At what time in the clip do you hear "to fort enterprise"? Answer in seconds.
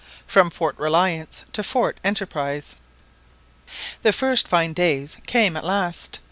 1.53-2.77